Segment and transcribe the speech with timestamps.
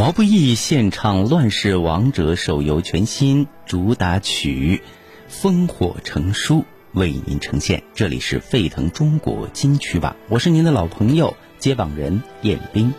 [0.00, 4.80] 毛不易献唱《乱世王者》手游全新主打曲
[5.30, 6.60] 《烽火成书》，
[6.92, 7.82] 为您呈现。
[7.92, 12.94] 这里是沸腾中国金曲榜，我是您的老朋友接榜人彦斌。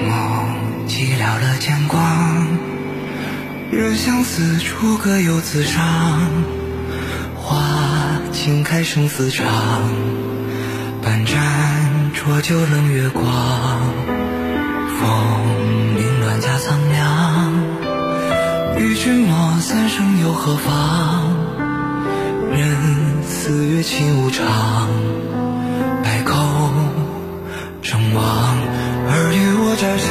[0.00, 2.46] 梦 寂寥了剑光，
[3.70, 5.82] 任相思处各有自伤。
[7.36, 7.58] 花
[8.32, 9.46] 尽开生死场，
[11.02, 13.24] 半盏浊酒冷月光。
[14.98, 17.52] 风凌乱家苍凉，
[18.78, 21.34] 与君莫三生又何妨？
[22.50, 24.88] 任四月情无常，
[26.02, 26.34] 百口
[27.82, 28.24] 争望。
[29.06, 30.08] 尔虞我诈谁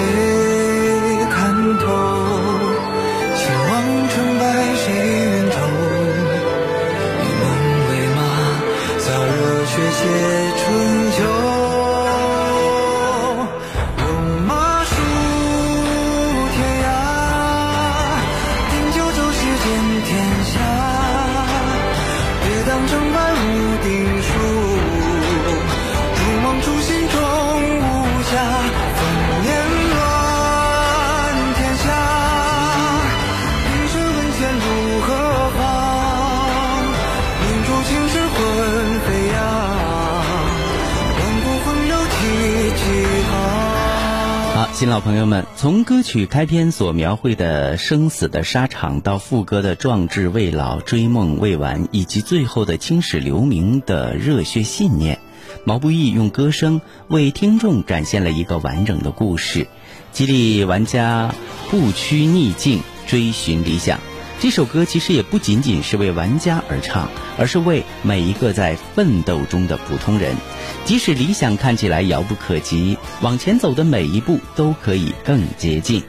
[44.83, 55.19] 新老朋友们，从歌曲开篇所描绘的生死的沙场，到副歌的壮志未老、追梦未完，以及最后的青史留名的热血信念，
[55.63, 59.67] 毛不易用歌声为听众展现了一个完整的故事，
[60.11, 61.33] 激励玩家
[61.71, 64.01] 不屈逆境，追寻理想。
[64.41, 70.35] 这首歌其实也不仅仅是为玩家而唱，而是为每一个在奋斗中的普通人。
[70.83, 76.03] 即使理想看起来遥不可及，往前走的每一步都可以更接近。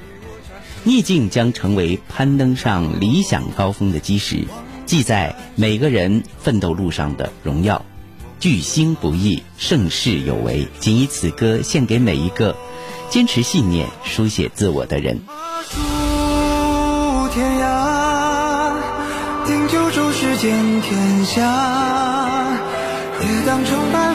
[0.82, 4.44] 逆境将成为攀登上理想高峰的基石，
[4.84, 7.82] 记载每个人奋斗路上的荣耀。
[8.40, 10.66] 巨星不易，盛世有为。
[10.80, 12.56] 仅以此歌献给每一个
[13.08, 15.20] 坚持信念、书写自我的人。
[15.70, 18.72] 戍天涯，
[19.46, 21.40] 定九州世间天下。
[23.20, 24.13] 别当成败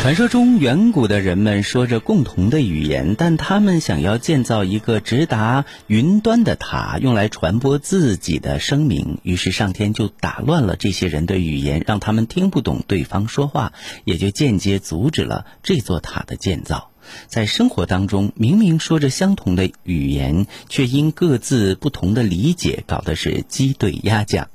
[0.00, 9.18] 传说中，远古的人们说着共同的语言，但他们想要建造一个直达云端的塔，用来传播自己的声明。
[9.24, 13.72] 于是，上天就打乱了这些人的语言，让他们听不懂对方说话，
[14.04, 16.90] 也就间接阻止了这座塔的建造。
[17.26, 24.48] 在生活当中，明明说着相同的语言，却因各自不同的理解，搞得是鸡对鸭讲。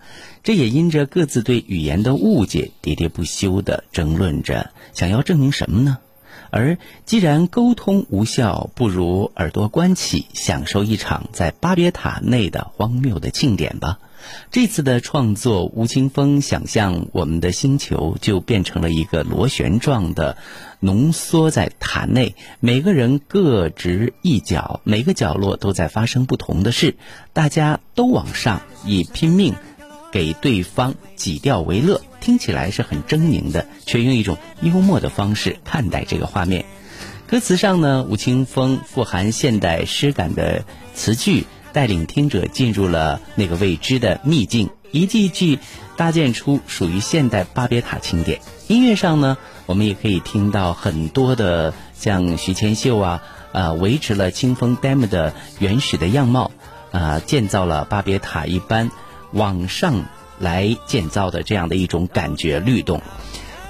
[0.44, 6.00] 这也因着各自对语言的误解，喋喋不休地争论着，想要证明什么呢？
[6.50, 13.98] 而既然沟通无效，不如耳朵关起，享受一场在巴别塔内的荒谬的庆典吧。
[14.52, 20.38] 这次的创作，吴青峰想象我们的星球就变成了一个螺旋状的，
[20.80, 26.96] 浓缩在塔内，每个人各执一角，每个角落都在发生不同的事，
[27.34, 29.56] 大家都往上，以拼命
[30.14, 32.00] 给对方挤掉为乐。
[32.22, 36.64] 听起来是很狰狞的，却用一种幽默的方式看待这个画面。
[37.28, 40.64] 歌词上呢，吴青峰富含现代诗感的
[40.94, 45.58] 词句，带领听者进入了那个未知的秘境，一句句
[45.98, 48.40] 搭建出属于现代巴别塔庆典。
[48.68, 56.52] 音乐上呢，我们也可以听到很多的像徐千秀啊，呃，维持了清风 dam 的原始的样貌，
[56.92, 58.92] 啊，建造了巴别塔一般
[59.34, 60.06] 往上。
[60.40, 63.02] 来建造的这样的一种感觉律动，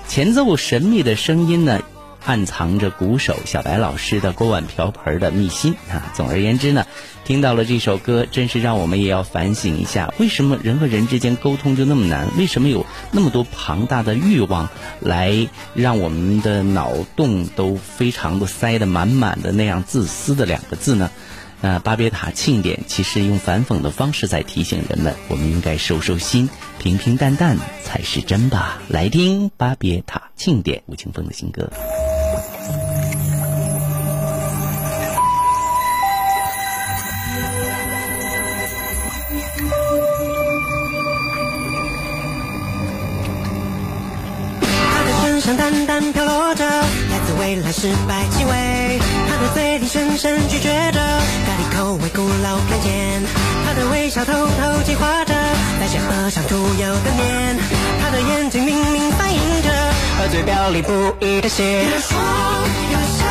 [0.08, 1.82] 前奏神秘的声音呢，
[2.26, 6.12] 暗藏着鼓手小白老师的锅碗瓢盆的秘辛啊。
[6.16, 6.88] 总而言之呢，
[7.26, 12.30] 听到了这首歌，真是让我们也要反省一下，为什么人和人之间沟通就那么难？
[12.38, 14.70] 为什么有那么多庞大的欲望
[15.00, 21.12] 来让我们的脑洞都非常的塞得满满的那样自私的两个字呢？
[21.66, 28.82] 那巴别塔庆典其实用反讽的方式在提醒人们，我们应该收收心，平平淡淡才是真吧。
[28.90, 31.72] 来听巴别塔庆典，吴青峰的新歌。
[44.92, 48.26] 他的身上淡淡飘落着来自未来失败
[52.56, 53.24] 我看见，
[53.66, 55.34] 他的微笑偷偷计划着
[55.80, 57.58] 在小河上出游的年，
[58.00, 59.70] 他的眼睛明明反映着
[60.20, 61.84] 和嘴表里不一的血。
[61.84, 62.16] 有说
[62.92, 63.26] 有笑，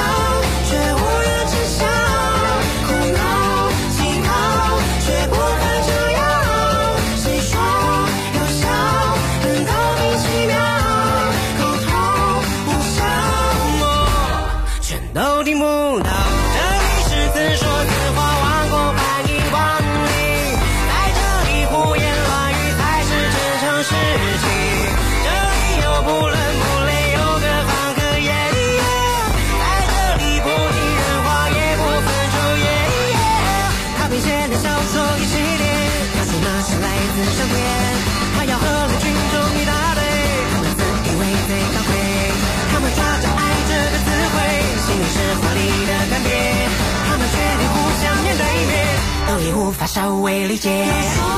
[50.02, 51.31] 稍微理解。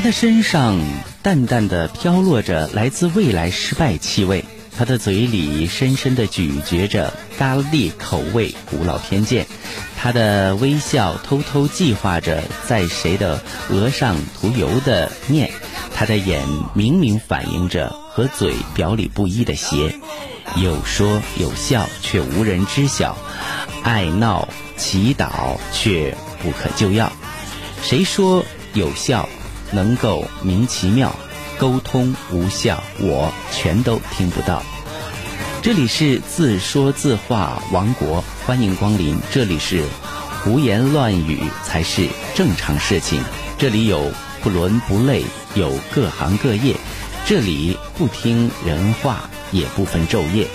[0.00, 0.80] 他的身上
[1.20, 9.46] 淡淡的飘落着来自未来失败气味，他的嘴里深深的咀嚼着咖喱口味古老偏见，
[9.98, 15.50] 他的微笑偷偷计划着在谁的额上涂油的念，
[15.94, 19.94] 他的眼明明反映着和嘴表里不一的邪，
[20.56, 23.18] 有说有笑却无人知晓，
[23.82, 27.12] 爱闹祈祷却不可救药。
[27.82, 28.42] 谁说
[28.72, 29.28] 有效
[29.72, 31.14] 能够明其妙，
[31.58, 34.62] 沟通无效，我全都听不到。
[35.62, 39.18] 这里是自说自话王国，欢迎光临。
[39.30, 39.84] 这里是
[40.42, 43.22] 胡言乱语才是正常事情，
[43.58, 44.10] 这里有
[44.42, 45.22] 不伦不类，
[45.54, 46.74] 有各行各业，
[47.26, 50.46] 这里不听人话，也不分昼夜。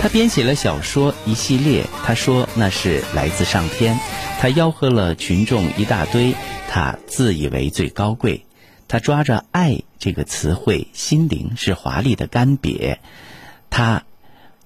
[0.00, 4.00] 他编写了小说一系列，他说那是来自上天，
[4.40, 6.34] 他吆喝了群众一大堆，
[6.66, 8.46] 他自以为最高贵，
[8.88, 12.96] 他抓着“爱”这个词汇，心灵是华丽的干瘪，
[13.68, 14.06] 他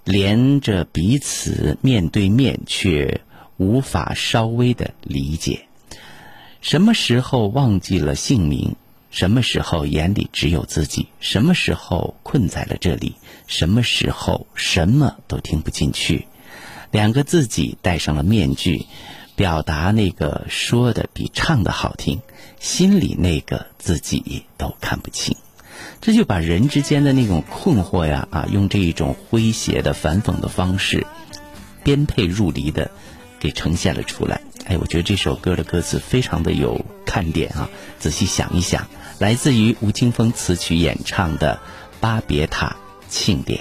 [0.04, 3.22] 连着彼此面对面，却
[3.56, 5.66] 无法稍微的理解。
[6.60, 8.76] 什么时候忘记了姓名？
[9.10, 11.08] 什么时候眼里只有自己？
[11.18, 13.16] 什么时候困在了这里？
[13.48, 16.28] 什么时候什么都听不进去？
[16.92, 18.86] 两个自己戴上了面具，
[19.36, 22.20] 表达那个说的比唱的好听，
[22.60, 25.36] 心里那个自己都看不清。
[26.00, 31.06] 这就把人之间的那种困惑呀，啊，用这一种诙谐的反讽的方式，
[31.82, 32.90] 颠沛入离的，
[33.40, 34.40] 给呈现了出来。
[34.66, 37.68] 哎，我觉得这首歌的歌词非常的有看点啊！
[37.98, 38.86] 仔细想一想，
[39.18, 41.60] 来自于吴青峰词曲演唱的
[42.00, 42.76] 《巴别塔
[43.08, 43.60] 庆典》。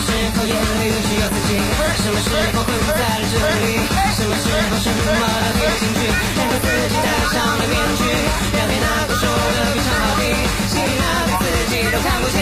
[0.00, 1.50] 时候眼里只有自己？
[2.02, 3.66] 什么时候困在了这里？
[4.16, 6.02] 什么时候什么都听不进去？
[6.36, 8.02] 然后自己戴上了面具，
[8.52, 10.22] 表面那个说的非常好听，
[10.68, 12.38] 心里那个自己都看不清，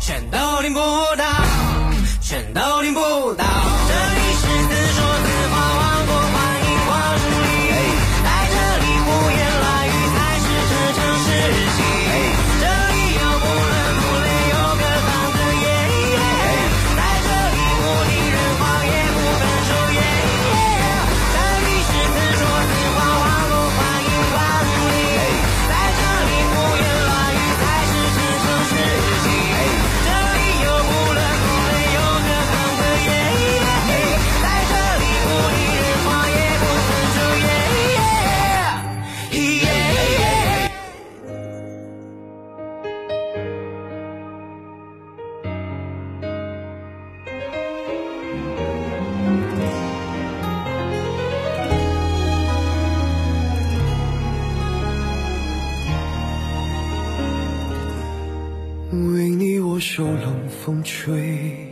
[0.00, 0.80] 全都听不
[1.16, 1.24] 到，
[2.20, 2.81] 全都
[60.82, 61.68] 吹，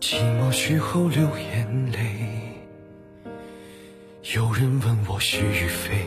[0.00, 1.98] 寂寞时候流眼泪。
[4.34, 6.06] 有人问我是与非，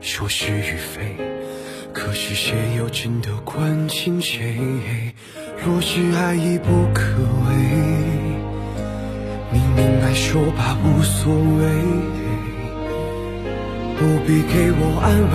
[0.00, 1.16] 说是与非，
[1.92, 5.14] 可是谁又真的关心谁？
[5.64, 7.02] 若是爱已不可
[7.46, 7.54] 为，
[9.52, 11.68] 明明白说吧无所谓。
[13.96, 15.34] 不必给我安慰，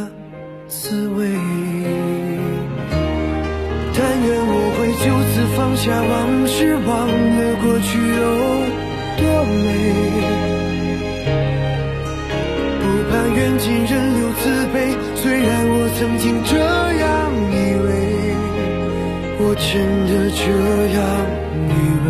[5.83, 8.21] 下往事，忘了过去有
[9.17, 9.25] 多
[9.63, 9.65] 美。
[12.79, 14.75] 不盼缘尽人留慈悲，
[15.15, 16.53] 虽然我曾经这
[17.01, 17.09] 样
[17.49, 17.89] 以为，
[19.39, 19.65] 我真
[20.05, 20.45] 的这
[20.93, 21.01] 样
[21.67, 21.69] 以。
[22.05, 22.09] 为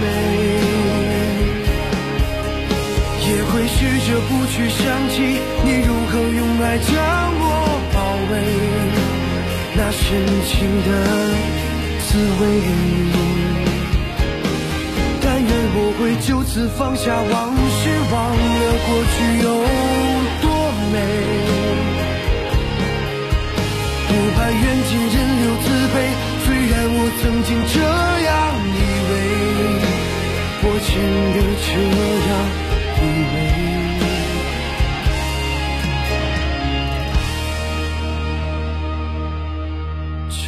[0.00, 0.04] 美，
[3.26, 5.14] 也会试着不去想起
[5.64, 6.92] 你如何用爱将
[7.38, 7.44] 我
[7.92, 7.96] 包
[8.30, 8.32] 围，
[9.74, 10.02] 那深
[10.46, 10.54] 情
[10.86, 10.88] 的
[12.06, 12.08] 滋
[12.40, 12.42] 味。
[15.20, 17.80] 但愿我会就此放下往事，
[18.12, 19.46] 忘了过去有
[20.40, 20.44] 多
[20.92, 20.94] 美。
[24.08, 25.94] 不怕缘尽人留慈悲，
[26.46, 27.74] 虽然我曾经这，
[30.88, 30.94] 真
[31.34, 31.68] 的这
[32.28, 32.30] 样
[32.98, 33.02] 以
[33.34, 33.36] 为，
[40.30, 40.46] 这